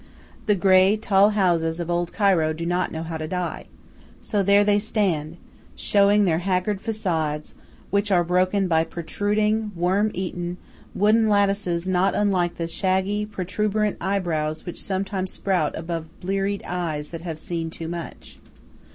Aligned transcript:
The 0.47 0.55
grey, 0.55 0.97
tall 0.97 1.29
houses 1.29 1.79
of 1.79 1.91
Old 1.91 2.11
Cairo 2.11 2.53
do 2.53 2.65
not 2.65 2.91
know 2.91 3.03
how 3.03 3.17
to 3.17 3.27
die. 3.27 3.65
So 4.19 4.41
there 4.41 4.63
they 4.63 4.79
stand, 4.79 5.37
showing 5.75 6.25
their 6.25 6.39
haggard 6.39 6.81
facades, 6.81 7.53
which 7.91 8.11
are 8.11 8.23
broken 8.23 8.67
by 8.67 8.83
protruding, 8.83 9.71
worm 9.75 10.09
eaten, 10.15 10.57
wooden 10.95 11.29
lattices 11.29 11.87
not 11.87 12.15
unlike 12.15 12.55
the 12.57 12.67
shaggy, 12.67 13.27
protuberant 13.27 13.97
eyebrows 14.01 14.65
which 14.65 14.83
sometimes 14.83 15.33
sprout 15.33 15.77
above 15.77 16.07
bleared 16.19 16.63
eyes 16.65 17.11
that 17.11 17.21
have 17.21 17.37
seen 17.37 17.69
too 17.69 17.87
much. 17.87 18.39